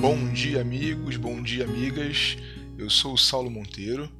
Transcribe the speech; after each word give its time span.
Bom 0.00 0.32
dia, 0.32 0.62
amigos, 0.62 1.18
bom 1.18 1.42
dia, 1.42 1.64
amigas. 1.64 2.38
Eu 2.78 2.88
sou 2.88 3.12
o 3.12 3.18
Saulo 3.18 3.50
Monteiro 3.50 4.10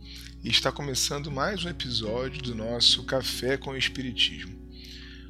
e 0.44 0.50
está 0.50 0.70
começando 0.70 1.30
mais 1.30 1.64
um 1.64 1.70
episódio 1.70 2.42
do 2.42 2.54
nosso 2.54 3.02
Café 3.04 3.56
com 3.56 3.70
o 3.70 3.76
Espiritismo. 3.78 4.54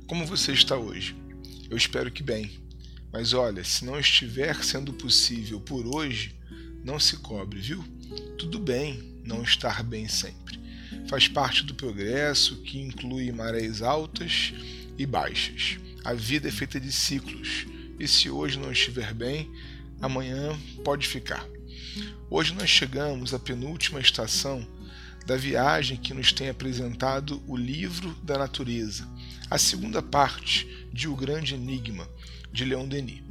Como 0.09 0.27
você 0.27 0.51
está 0.51 0.77
hoje? 0.77 1.15
Eu 1.71 1.77
espero 1.77 2.11
que 2.11 2.21
bem. 2.21 2.51
Mas 3.13 3.33
olha, 3.33 3.63
se 3.63 3.85
não 3.85 4.01
estiver 4.01 4.57
sendo 4.65 4.93
possível 4.93 5.61
por 5.61 5.87
hoje, 5.87 6.35
não 6.83 6.99
se 6.99 7.19
cobre, 7.19 7.61
viu? 7.61 7.85
Tudo 8.37 8.59
bem 8.59 9.21
não 9.25 9.45
estar 9.45 9.85
bem 9.85 10.09
sempre. 10.09 10.59
Faz 11.09 11.29
parte 11.29 11.63
do 11.63 11.77
progresso 11.77 12.57
que 12.63 12.81
inclui 12.81 13.31
marés 13.31 13.83
altas 13.83 14.53
e 14.99 15.07
baixas. 15.07 15.79
A 16.05 16.13
vida 16.13 16.49
é 16.49 16.51
feita 16.51 16.81
de 16.81 16.91
ciclos 16.91 17.67
e 18.01 18.09
se 18.09 18.29
hoje 18.29 18.59
não 18.59 18.73
estiver 18.73 19.15
bem, 19.15 19.49
amanhã 20.01 20.59
pode 20.85 21.07
ficar. 21.07 21.47
Hoje 22.29 22.55
nós 22.55 22.71
chegamos 22.71 23.35
à 23.35 23.39
penúltima 23.39 24.01
estação 24.01 24.67
da 25.27 25.37
viagem 25.37 25.97
que 25.97 26.15
nos 26.15 26.33
tem 26.33 26.49
apresentado 26.49 27.43
o 27.47 27.57
livro 27.57 28.15
da 28.23 28.39
natureza, 28.39 29.07
a 29.51 29.59
segunda 29.59 30.01
parte 30.01 30.67
de 30.93 31.09
O 31.09 31.15
Grande 31.15 31.55
Enigma, 31.55 32.09
de 32.53 32.65
Leon 32.65 32.89
Denis. 32.89 33.23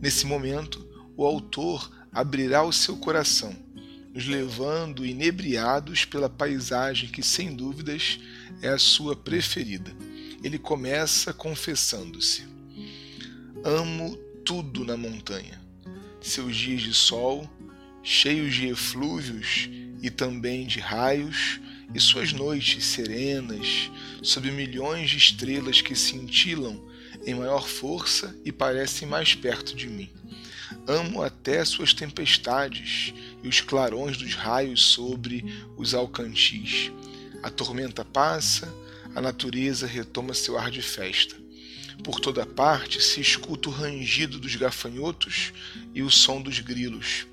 Nesse 0.00 0.26
momento, 0.26 0.86
o 1.16 1.24
autor 1.24 1.90
abrirá 2.12 2.62
o 2.62 2.72
seu 2.72 2.96
coração, 2.96 3.56
nos 4.12 4.26
levando 4.26 5.06
inebriados 5.06 6.04
pela 6.04 6.28
paisagem 6.28 7.08
que, 7.08 7.22
sem 7.22 7.54
dúvidas, 7.54 8.18
é 8.60 8.68
a 8.68 8.78
sua 8.78 9.16
preferida. 9.16 9.90
Ele 10.44 10.58
começa 10.58 11.32
confessando-se: 11.32 12.44
Amo 13.64 14.16
tudo 14.44 14.84
na 14.84 14.96
montanha 14.96 15.61
seus 16.22 16.56
dias 16.56 16.82
de 16.82 16.94
sol, 16.94 17.48
cheios 18.02 18.54
de 18.54 18.68
eflúvios 18.68 19.68
e 20.00 20.10
também 20.10 20.66
de 20.66 20.80
raios, 20.80 21.60
e 21.94 22.00
suas 22.00 22.32
noites 22.32 22.84
serenas, 22.84 23.90
sob 24.22 24.50
milhões 24.50 25.10
de 25.10 25.18
estrelas 25.18 25.80
que 25.82 25.94
cintilam 25.94 26.82
em 27.26 27.34
maior 27.34 27.68
força 27.68 28.34
e 28.44 28.50
parecem 28.50 29.06
mais 29.06 29.34
perto 29.34 29.76
de 29.76 29.86
mim. 29.88 30.10
Amo 30.86 31.22
até 31.22 31.64
suas 31.64 31.92
tempestades 31.92 33.12
e 33.42 33.48
os 33.48 33.60
clarões 33.60 34.16
dos 34.16 34.34
raios 34.34 34.82
sobre 34.82 35.44
os 35.76 35.94
alcantis. 35.94 36.90
A 37.42 37.50
tormenta 37.50 38.04
passa, 38.04 38.72
a 39.14 39.20
natureza 39.20 39.86
retoma 39.86 40.32
seu 40.32 40.58
ar 40.58 40.70
de 40.70 40.82
festa. 40.82 41.41
Por 42.02 42.20
toda 42.20 42.44
parte 42.44 43.00
se 43.02 43.20
escuta 43.20 43.68
o 43.68 43.72
rangido 43.72 44.38
dos 44.38 44.56
gafanhotos 44.56 45.52
e 45.94 46.02
o 46.02 46.10
som 46.10 46.40
dos 46.40 46.58
grilos. 46.58 47.26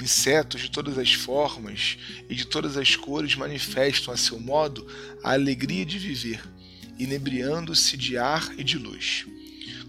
Insetos 0.00 0.60
de 0.60 0.70
todas 0.70 0.98
as 0.98 1.12
formas 1.14 1.96
e 2.28 2.34
de 2.34 2.46
todas 2.46 2.76
as 2.76 2.94
cores 2.94 3.34
manifestam 3.34 4.12
a 4.12 4.16
seu 4.16 4.38
modo 4.38 4.86
a 5.24 5.32
alegria 5.32 5.86
de 5.86 5.98
viver, 5.98 6.42
inebriando-se 6.98 7.96
de 7.96 8.18
ar 8.18 8.52
e 8.58 8.62
de 8.62 8.78
luz. 8.78 9.26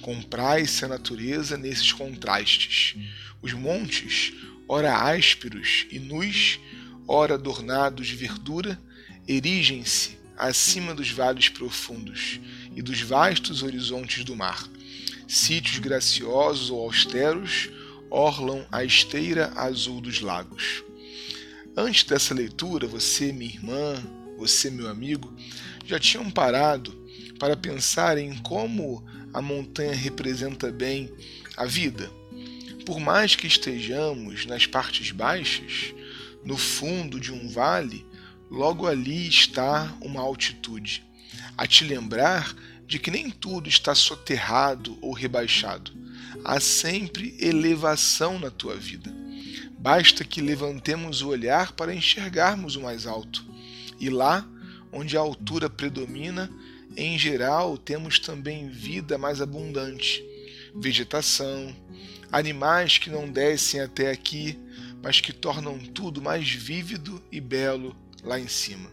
Comprai-se 0.02 0.86
a 0.86 0.88
natureza 0.88 1.58
nesses 1.58 1.92
contrastes. 1.92 2.96
Os 3.42 3.52
montes, 3.52 4.34
ora 4.68 4.96
ásperos 4.96 5.86
e 5.92 6.00
nus, 6.00 6.60
ora 7.06 7.34
adornados 7.36 8.08
de 8.08 8.16
verdura, 8.16 8.80
erigem-se 9.28 10.18
acima 10.38 10.96
dos 10.96 11.10
vales 11.10 11.50
profundos 11.50 12.40
e 12.78 12.82
dos 12.84 13.02
vastos 13.02 13.64
horizontes 13.64 14.24
do 14.24 14.36
mar. 14.36 14.70
Sítios 15.28 15.80
graciosos 15.80 16.70
ou 16.70 16.84
austeros 16.84 17.72
orlam 18.08 18.64
a 18.72 18.84
esteira 18.84 19.52
azul 19.56 20.00
dos 20.00 20.22
lagos. 20.22 20.84
Antes 21.76 22.04
dessa 22.04 22.36
leitura, 22.36 22.86
você, 22.86 23.34
minha 23.34 23.52
irmã, 23.52 23.96
você, 24.38 24.70
meu 24.70 24.88
amigo, 24.88 25.36
já 25.88 26.00
tinham 26.00 26.30
parado 26.30 26.94
para 27.40 27.58
pensar 27.58 28.16
em 28.16 28.38
como 28.44 29.04
a 29.34 29.42
montanha 29.42 29.96
representa 29.96 30.72
bem 30.72 31.12
a 31.58 31.66
vida. 31.66 32.12
Por 32.86 33.00
mais 33.00 33.36
que 33.36 33.48
estejamos 33.48 34.46
nas 34.46 34.68
partes 34.68 35.10
baixas, 35.10 35.96
no 36.46 36.56
fundo 36.56 37.20
de 37.20 37.34
um 37.34 37.50
vale, 37.50 38.06
logo 38.52 38.86
ali 38.86 39.28
está 39.28 39.98
uma 40.00 40.22
altitude, 40.22 41.07
a 41.58 41.66
te 41.66 41.84
lembrar 41.84 42.56
de 42.86 43.00
que 43.00 43.12
nem 43.12 43.30
tudo 43.30 43.68
está 43.68 43.96
soterrado 43.96 44.98
ou 45.02 45.12
rebaixado. 45.12 45.92
Há 46.44 46.60
sempre 46.60 47.36
elevação 47.40 48.40
na 48.40 48.50
tua 48.52 48.76
vida. 48.76 49.14
Basta 49.78 50.24
que 50.24 50.42
levantemos 50.42 51.22
o 51.22 51.30
olhar 51.30 51.74
para 51.74 51.94
enxergarmos 51.94 52.76
o 52.76 52.82
mais 52.82 53.06
alto. 53.06 53.46
E 54.00 54.10
lá, 54.10 54.48
onde 54.92 55.18
a 55.18 55.20
altura 55.20 55.70
predomina, 55.70 56.50
em 56.96 57.18
geral 57.18 57.78
temos 57.78 58.20
também 58.20 58.70
vida 58.70 59.18
mais 59.18 59.42
abundante, 59.42 60.24
vegetação, 60.76 61.76
animais 62.32 62.98
que 62.98 63.10
não 63.10 63.30
descem 63.30 63.82
até 63.82 64.12
aqui, 64.12 64.58
mas 65.02 65.20
que 65.20 65.34
tornam 65.34 65.78
tudo 65.80 66.22
mais 66.22 66.50
vívido 66.50 67.22
e 67.32 67.40
belo 67.40 67.96
lá 68.24 68.40
em 68.40 68.48
cima. 68.48 68.90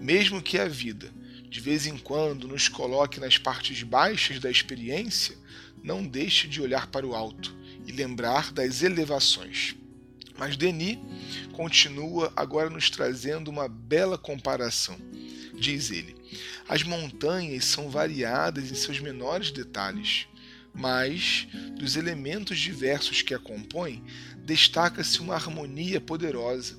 Mesmo 0.00 0.42
que 0.42 0.58
a 0.58 0.66
vida, 0.66 1.12
de 1.48 1.60
vez 1.60 1.86
em 1.86 1.96
quando, 1.96 2.48
nos 2.48 2.68
coloque 2.68 3.20
nas 3.20 3.38
partes 3.38 3.82
baixas 3.82 4.40
da 4.40 4.50
experiência, 4.50 5.36
não 5.82 6.04
deixe 6.04 6.48
de 6.48 6.60
olhar 6.60 6.88
para 6.88 7.06
o 7.06 7.14
alto 7.14 7.56
e 7.86 7.92
lembrar 7.92 8.52
das 8.52 8.82
elevações. 8.82 9.76
Mas 10.38 10.56
Denis 10.56 10.98
continua 11.52 12.32
agora 12.36 12.68
nos 12.68 12.90
trazendo 12.90 13.48
uma 13.48 13.68
bela 13.68 14.18
comparação. 14.18 14.96
Diz 15.58 15.90
ele: 15.90 16.14
as 16.68 16.82
montanhas 16.82 17.64
são 17.64 17.88
variadas 17.88 18.70
em 18.70 18.74
seus 18.74 19.00
menores 19.00 19.50
detalhes, 19.50 20.26
mas 20.74 21.46
dos 21.78 21.96
elementos 21.96 22.58
diversos 22.58 23.22
que 23.22 23.32
a 23.32 23.38
compõem, 23.38 24.04
destaca-se 24.44 25.20
uma 25.20 25.34
harmonia 25.34 26.00
poderosa 26.00 26.76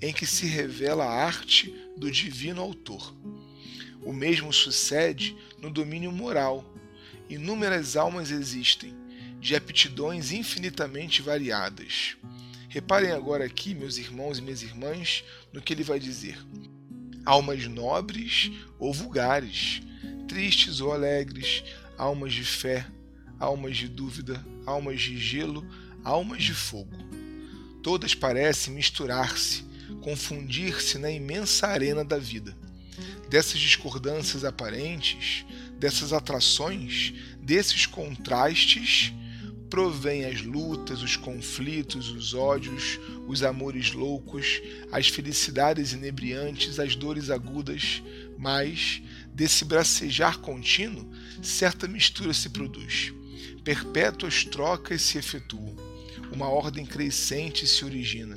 em 0.00 0.12
que 0.12 0.26
se 0.26 0.46
revela 0.46 1.04
a 1.04 1.24
arte 1.24 1.72
do 1.96 2.10
divino 2.10 2.60
autor. 2.60 3.14
O 4.08 4.12
mesmo 4.14 4.50
sucede 4.54 5.36
no 5.60 5.70
domínio 5.70 6.10
moral. 6.10 6.64
Inúmeras 7.28 7.94
almas 7.94 8.30
existem, 8.30 8.96
de 9.38 9.54
aptidões 9.54 10.32
infinitamente 10.32 11.20
variadas. 11.20 12.16
Reparem 12.70 13.12
agora 13.12 13.44
aqui, 13.44 13.74
meus 13.74 13.98
irmãos 13.98 14.38
e 14.38 14.40
minhas 14.40 14.62
irmãs, 14.62 15.22
no 15.52 15.60
que 15.60 15.74
ele 15.74 15.84
vai 15.84 16.00
dizer. 16.00 16.38
Almas 17.26 17.66
nobres 17.66 18.50
ou 18.78 18.94
vulgares, 18.94 19.82
tristes 20.26 20.80
ou 20.80 20.90
alegres, 20.90 21.62
almas 21.98 22.32
de 22.32 22.44
fé, 22.44 22.86
almas 23.38 23.76
de 23.76 23.88
dúvida, 23.88 24.42
almas 24.64 25.02
de 25.02 25.18
gelo, 25.18 25.68
almas 26.02 26.42
de 26.42 26.54
fogo 26.54 26.96
Todas 27.82 28.14
parecem 28.14 28.72
misturar-se, 28.72 29.64
confundir-se 30.00 30.96
na 30.96 31.10
imensa 31.10 31.66
arena 31.66 32.02
da 32.02 32.16
vida. 32.16 32.56
Dessas 33.28 33.60
discordâncias 33.60 34.44
aparentes, 34.44 35.44
dessas 35.78 36.12
atrações, 36.12 37.12
desses 37.40 37.86
contrastes, 37.86 39.12
provém 39.68 40.24
as 40.24 40.40
lutas, 40.40 41.02
os 41.02 41.16
conflitos, 41.16 42.08
os 42.10 42.32
ódios, 42.32 42.98
os 43.26 43.42
amores 43.42 43.92
loucos, 43.92 44.60
as 44.90 45.08
felicidades 45.08 45.92
inebriantes, 45.92 46.78
as 46.78 46.96
dores 46.96 47.28
agudas, 47.28 48.02
mas 48.38 49.02
desse 49.34 49.64
bracejar 49.64 50.38
contínuo, 50.38 51.10
certa 51.42 51.86
mistura 51.86 52.32
se 52.32 52.48
produz. 52.48 53.12
Perpétuas 53.62 54.44
trocas 54.44 55.02
se 55.02 55.18
efetuam 55.18 55.76
uma 56.32 56.48
ordem 56.48 56.84
crescente 56.84 57.66
se 57.66 57.84
origina. 57.84 58.36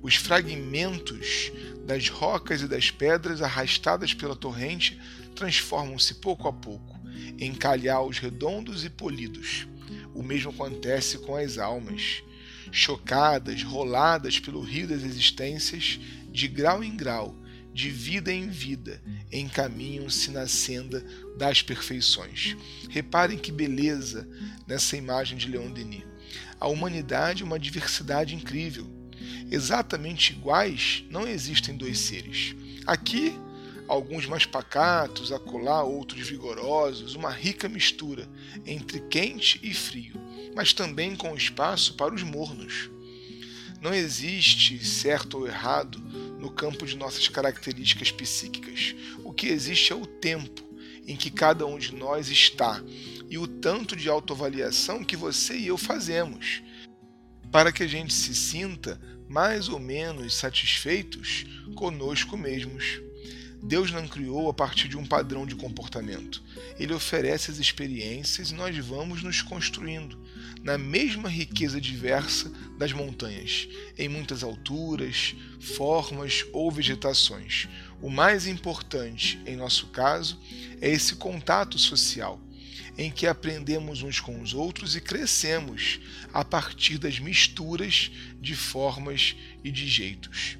Os 0.00 0.16
fragmentos 0.16 1.52
das 1.86 2.08
rocas 2.08 2.62
e 2.62 2.68
das 2.68 2.90
pedras 2.90 3.42
arrastadas 3.42 4.14
pela 4.14 4.36
torrente 4.36 4.98
transformam-se 5.34 6.14
pouco 6.14 6.48
a 6.48 6.52
pouco 6.52 6.92
em 7.38 7.52
calhaus 7.52 8.18
redondos 8.18 8.84
e 8.84 8.90
polidos. 8.90 9.66
O 10.14 10.22
mesmo 10.22 10.50
acontece 10.50 11.18
com 11.18 11.36
as 11.36 11.58
almas. 11.58 12.22
Chocadas, 12.70 13.62
roladas 13.62 14.38
pelo 14.38 14.62
rio 14.62 14.88
das 14.88 15.02
existências, 15.02 15.98
de 16.30 16.48
grau 16.48 16.82
em 16.82 16.96
grau, 16.96 17.36
de 17.74 17.90
vida 17.90 18.32
em 18.32 18.48
vida, 18.48 19.02
encaminham-se 19.30 20.30
na 20.30 20.46
senda 20.46 21.04
das 21.36 21.60
perfeições. 21.60 22.56
Reparem 22.88 23.36
que 23.36 23.52
beleza 23.52 24.26
nessa 24.66 24.96
imagem 24.96 25.36
de 25.36 25.48
Leon 25.48 25.70
Denis 25.70 26.11
a 26.58 26.68
humanidade 26.68 27.44
uma 27.44 27.58
diversidade 27.58 28.34
incrível. 28.34 28.86
Exatamente 29.50 30.32
iguais 30.32 31.04
não 31.10 31.26
existem 31.26 31.76
dois 31.76 31.98
seres. 31.98 32.54
Aqui, 32.86 33.34
alguns 33.86 34.26
mais 34.26 34.46
pacatos, 34.46 35.30
acolá 35.30 35.82
outros 35.82 36.26
vigorosos, 36.26 37.14
uma 37.14 37.30
rica 37.30 37.68
mistura 37.68 38.28
entre 38.66 39.00
quente 39.00 39.60
e 39.62 39.74
frio, 39.74 40.14
mas 40.54 40.72
também 40.72 41.14
com 41.14 41.36
espaço 41.36 41.94
para 41.94 42.14
os 42.14 42.22
mornos. 42.22 42.90
Não 43.80 43.92
existe 43.92 44.84
certo 44.84 45.38
ou 45.38 45.46
errado 45.46 45.98
no 46.38 46.50
campo 46.50 46.86
de 46.86 46.96
nossas 46.96 47.26
características 47.28 48.12
psíquicas. 48.12 48.94
O 49.24 49.32
que 49.32 49.48
existe 49.48 49.92
é 49.92 49.96
o 49.96 50.06
tempo 50.06 50.62
em 51.06 51.16
que 51.16 51.30
cada 51.30 51.66
um 51.66 51.78
de 51.78 51.94
nós 51.94 52.28
está 52.30 52.82
e 53.32 53.38
o 53.38 53.46
tanto 53.46 53.96
de 53.96 54.10
autoavaliação 54.10 55.02
que 55.02 55.16
você 55.16 55.56
e 55.56 55.68
eu 55.68 55.78
fazemos 55.78 56.62
para 57.50 57.72
que 57.72 57.82
a 57.82 57.86
gente 57.86 58.12
se 58.12 58.34
sinta 58.34 59.00
mais 59.26 59.70
ou 59.70 59.78
menos 59.78 60.34
satisfeitos 60.34 61.46
conosco 61.74 62.36
mesmos. 62.36 63.00
Deus 63.62 63.90
não 63.90 64.06
criou 64.06 64.50
a 64.50 64.52
partir 64.52 64.86
de 64.86 64.98
um 64.98 65.06
padrão 65.06 65.46
de 65.46 65.54
comportamento. 65.54 66.42
Ele 66.78 66.92
oferece 66.92 67.50
as 67.50 67.58
experiências 67.58 68.50
e 68.50 68.54
nós 68.54 68.76
vamos 68.76 69.22
nos 69.22 69.40
construindo 69.40 70.18
na 70.62 70.76
mesma 70.76 71.30
riqueza 71.30 71.80
diversa 71.80 72.52
das 72.76 72.92
montanhas, 72.92 73.66
em 73.96 74.10
muitas 74.10 74.42
alturas, 74.42 75.34
formas 75.58 76.44
ou 76.52 76.70
vegetações. 76.70 77.66
O 78.02 78.10
mais 78.10 78.46
importante, 78.46 79.40
em 79.46 79.56
nosso 79.56 79.86
caso, 79.86 80.38
é 80.82 80.90
esse 80.90 81.14
contato 81.14 81.78
social, 81.78 82.38
em 82.96 83.10
que 83.10 83.26
aprendemos 83.26 84.02
uns 84.02 84.20
com 84.20 84.40
os 84.40 84.52
outros 84.52 84.94
e 84.94 85.00
crescemos 85.00 86.00
a 86.32 86.44
partir 86.44 86.98
das 86.98 87.18
misturas 87.18 88.10
de 88.40 88.54
formas 88.54 89.34
e 89.64 89.70
de 89.70 89.86
jeitos. 89.88 90.58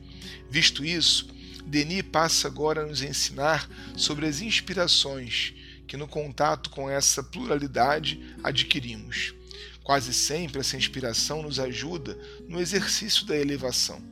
Visto 0.50 0.84
isso, 0.84 1.28
Denis 1.64 2.02
passa 2.02 2.48
agora 2.48 2.82
a 2.82 2.86
nos 2.86 3.02
ensinar 3.02 3.68
sobre 3.96 4.26
as 4.26 4.40
inspirações 4.40 5.54
que, 5.86 5.96
no 5.96 6.08
contato 6.08 6.70
com 6.70 6.88
essa 6.88 7.22
pluralidade, 7.22 8.20
adquirimos. 8.42 9.34
Quase 9.82 10.12
sempre 10.14 10.60
essa 10.60 10.76
inspiração 10.76 11.42
nos 11.42 11.58
ajuda 11.58 12.18
no 12.48 12.60
exercício 12.60 13.26
da 13.26 13.36
elevação. 13.36 14.02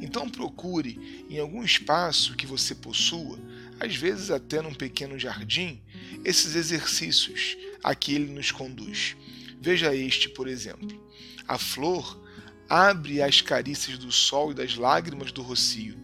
Então 0.00 0.28
procure, 0.28 1.26
em 1.30 1.38
algum 1.38 1.62
espaço 1.62 2.34
que 2.34 2.46
você 2.46 2.74
possua, 2.74 3.38
às 3.78 3.94
vezes 3.96 4.30
até 4.30 4.60
num 4.60 4.74
pequeno 4.74 5.18
jardim, 5.18 5.80
esses 6.24 6.54
exercícios 6.54 7.56
a 7.82 7.94
que 7.94 8.14
ele 8.14 8.32
nos 8.32 8.50
conduz. 8.50 9.16
Veja 9.60 9.94
este, 9.94 10.28
por 10.28 10.48
exemplo. 10.48 11.00
A 11.46 11.58
flor 11.58 12.20
abre 12.68 13.22
as 13.22 13.40
carícias 13.40 13.98
do 13.98 14.10
sol 14.10 14.52
e 14.52 14.54
das 14.54 14.76
lágrimas 14.76 15.32
do 15.32 15.42
rocio 15.42 16.02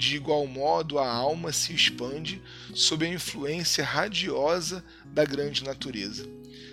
de 0.00 0.16
igual 0.16 0.46
modo, 0.46 0.98
a 0.98 1.06
alma 1.06 1.52
se 1.52 1.74
expande 1.74 2.40
sob 2.72 3.04
a 3.04 3.12
influência 3.12 3.84
radiosa 3.84 4.82
da 5.04 5.26
grande 5.26 5.62
natureza. 5.62 6.26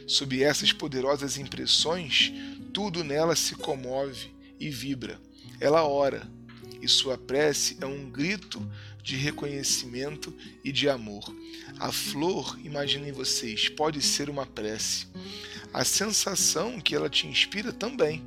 Sob 0.07 0.41
essas 0.41 0.71
poderosas 0.71 1.37
impressões, 1.37 2.31
tudo 2.73 3.03
nela 3.03 3.35
se 3.35 3.53
comove 3.53 4.31
e 4.57 4.69
vibra. 4.69 5.19
Ela 5.59 5.85
ora, 5.85 6.25
e 6.81 6.87
sua 6.87 7.17
prece 7.17 7.75
é 7.81 7.85
um 7.85 8.09
grito 8.09 8.65
de 9.07 9.15
reconhecimento 9.15 10.35
e 10.65 10.69
de 10.69 10.89
amor. 10.89 11.33
A 11.79 11.93
flor, 11.93 12.59
imaginem 12.61 13.13
vocês, 13.13 13.69
pode 13.69 14.01
ser 14.01 14.29
uma 14.29 14.45
prece. 14.45 15.07
A 15.73 15.85
sensação 15.85 16.81
que 16.81 16.93
ela 16.93 17.09
te 17.09 17.25
inspira 17.25 17.71
também. 17.71 18.21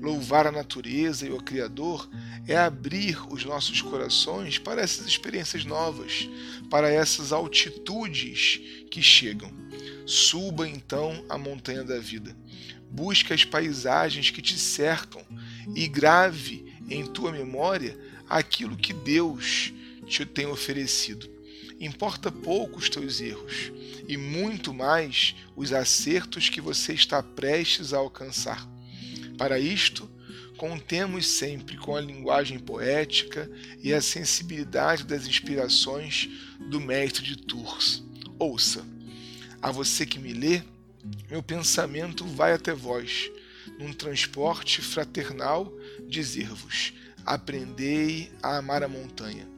Louvar 0.00 0.48
a 0.48 0.50
natureza 0.50 1.24
e 1.24 1.30
o 1.30 1.40
Criador 1.40 2.10
é 2.48 2.56
abrir 2.56 3.16
os 3.32 3.44
nossos 3.44 3.80
corações 3.80 4.58
para 4.58 4.82
essas 4.82 5.06
experiências 5.06 5.64
novas, 5.64 6.28
para 6.68 6.90
essas 6.90 7.30
altitudes 7.30 8.60
que 8.90 9.00
chegam. 9.00 9.52
Suba 10.04 10.68
então 10.68 11.24
a 11.28 11.38
montanha 11.38 11.84
da 11.84 12.00
vida. 12.00 12.36
Busque 12.90 13.32
as 13.32 13.44
paisagens 13.44 14.30
que 14.30 14.42
te 14.42 14.58
cercam 14.58 15.24
e 15.76 15.86
grave 15.86 16.74
em 16.90 17.06
tua 17.06 17.30
memória 17.30 17.96
aquilo 18.28 18.76
que 18.76 18.92
Deus 18.92 19.72
te 20.06 20.24
tem 20.24 20.46
oferecido. 20.46 21.30
Importa 21.80 22.30
pouco 22.30 22.78
os 22.78 22.88
teus 22.88 23.20
erros 23.20 23.72
e 24.06 24.16
muito 24.16 24.72
mais 24.72 25.34
os 25.56 25.72
acertos 25.72 26.48
que 26.48 26.60
você 26.60 26.92
está 26.92 27.22
prestes 27.22 27.92
a 27.92 27.98
alcançar. 27.98 28.68
Para 29.36 29.58
isto, 29.58 30.08
contemos 30.56 31.26
sempre 31.26 31.76
com 31.76 31.96
a 31.96 32.00
linguagem 32.00 32.58
poética 32.58 33.50
e 33.82 33.92
a 33.92 34.00
sensibilidade 34.00 35.04
das 35.04 35.26
inspirações 35.26 36.28
do 36.60 36.80
mestre 36.80 37.24
de 37.24 37.36
Tours. 37.36 38.04
Ouça, 38.38 38.86
a 39.60 39.70
você 39.70 40.06
que 40.06 40.18
me 40.18 40.32
lê, 40.32 40.62
meu 41.28 41.42
pensamento 41.42 42.24
vai 42.24 42.52
até 42.52 42.72
vós, 42.72 43.30
num 43.78 43.92
transporte 43.92 44.80
fraternal, 44.80 45.72
dizer-vos: 46.08 46.92
aprendei 47.26 48.30
a 48.42 48.58
amar 48.58 48.82
a 48.82 48.88
montanha. 48.88 49.51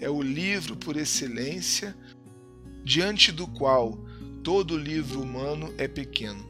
É 0.00 0.08
o 0.08 0.22
livro 0.22 0.76
por 0.76 0.96
excelência, 0.96 1.96
diante 2.84 3.32
do 3.32 3.46
qual 3.46 3.98
todo 4.42 4.78
livro 4.78 5.20
humano 5.20 5.74
é 5.76 5.88
pequeno 5.88 6.48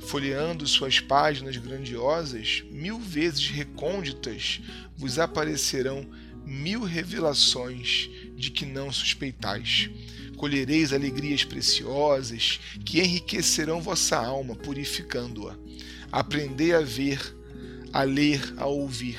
folheando 0.00 0.66
suas 0.66 1.00
páginas 1.00 1.56
grandiosas, 1.56 2.64
mil 2.70 2.98
vezes 2.98 3.48
recônditas, 3.48 4.60
vos 4.96 5.18
aparecerão 5.18 6.08
mil 6.44 6.82
revelações 6.82 8.08
de 8.34 8.50
que 8.50 8.64
não 8.64 8.90
suspeitais. 8.92 9.90
Colhereis 10.36 10.92
alegrias 10.92 11.44
preciosas 11.44 12.60
que 12.84 13.00
enriquecerão 13.00 13.82
vossa 13.82 14.16
alma, 14.16 14.54
purificando-a. 14.54 15.56
Aprendei 16.12 16.72
a 16.72 16.80
ver, 16.80 17.20
a 17.92 18.02
ler, 18.02 18.54
a 18.56 18.66
ouvir. 18.66 19.18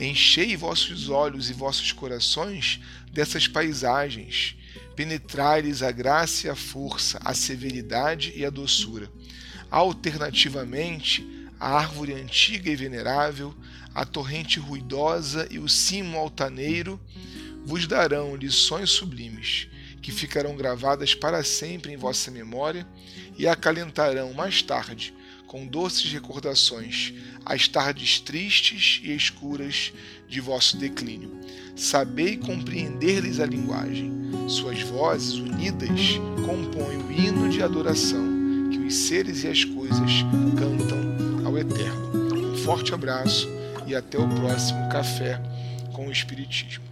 Enchei 0.00 0.56
vossos 0.56 1.08
olhos 1.08 1.50
e 1.50 1.52
vossos 1.52 1.92
corações 1.92 2.80
dessas 3.12 3.46
paisagens. 3.46 4.56
Penetrai-lhes 4.96 5.82
a 5.82 5.92
graça 5.92 6.46
e 6.46 6.50
a 6.50 6.56
força, 6.56 7.20
a 7.24 7.34
severidade 7.34 8.32
e 8.34 8.44
a 8.44 8.50
doçura 8.50 9.10
Alternativamente, 9.70 11.24
a 11.58 11.76
árvore 11.76 12.12
antiga 12.12 12.68
e 12.68 12.74
venerável, 12.74 13.54
a 13.94 14.04
torrente 14.04 14.58
ruidosa 14.58 15.46
e 15.48 15.60
o 15.60 15.68
cimo 15.68 16.18
altaneiro 16.18 17.00
vos 17.64 17.86
darão 17.86 18.34
lições 18.34 18.90
sublimes, 18.90 19.68
que 20.02 20.10
ficarão 20.10 20.56
gravadas 20.56 21.14
para 21.14 21.44
sempre 21.44 21.92
em 21.92 21.96
vossa 21.96 22.32
memória 22.32 22.84
e 23.38 23.46
acalentarão 23.46 24.32
mais 24.32 24.60
tarde, 24.60 25.14
com 25.50 25.66
doces 25.66 26.12
recordações, 26.12 27.12
as 27.44 27.66
tardes 27.66 28.20
tristes 28.20 29.00
e 29.02 29.12
escuras 29.12 29.92
de 30.28 30.40
vosso 30.40 30.76
declínio. 30.76 31.40
Sabei 31.74 32.36
compreender-lhes 32.36 33.40
a 33.40 33.46
linguagem. 33.46 34.12
Suas 34.46 34.80
vozes 34.82 35.34
unidas 35.34 36.20
compõem 36.46 36.98
o 36.98 37.10
hino 37.10 37.48
de 37.48 37.62
adoração 37.62 38.40
os 38.90 38.96
seres 38.96 39.44
e 39.44 39.48
as 39.48 39.64
coisas 39.64 40.24
cantam 40.58 41.46
ao 41.46 41.56
Eterno. 41.56 42.52
Um 42.52 42.56
forte 42.56 42.92
abraço 42.92 43.48
e 43.86 43.94
até 43.94 44.18
o 44.18 44.28
próximo 44.28 44.88
Café 44.88 45.40
com 45.92 46.08
o 46.08 46.10
Espiritismo. 46.10 46.89